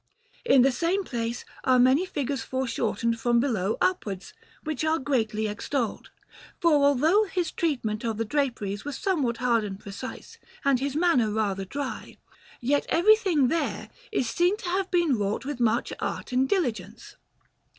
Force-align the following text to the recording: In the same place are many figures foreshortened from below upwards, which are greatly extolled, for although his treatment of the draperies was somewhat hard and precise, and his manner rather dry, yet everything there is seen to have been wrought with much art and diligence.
In 0.43 0.63
the 0.63 0.71
same 0.71 1.03
place 1.03 1.45
are 1.63 1.77
many 1.77 2.07
figures 2.07 2.41
foreshortened 2.41 3.19
from 3.19 3.39
below 3.39 3.77
upwards, 3.79 4.33
which 4.63 4.83
are 4.83 4.97
greatly 4.97 5.45
extolled, 5.45 6.09
for 6.59 6.71
although 6.83 7.25
his 7.25 7.51
treatment 7.51 8.03
of 8.03 8.17
the 8.17 8.25
draperies 8.25 8.83
was 8.83 8.97
somewhat 8.97 9.37
hard 9.37 9.63
and 9.63 9.79
precise, 9.79 10.39
and 10.65 10.79
his 10.79 10.95
manner 10.95 11.29
rather 11.29 11.65
dry, 11.65 12.17
yet 12.59 12.87
everything 12.89 13.47
there 13.49 13.91
is 14.11 14.27
seen 14.27 14.57
to 14.57 14.69
have 14.69 14.89
been 14.89 15.19
wrought 15.19 15.45
with 15.45 15.59
much 15.59 15.93
art 15.99 16.31
and 16.31 16.49
diligence. 16.49 17.15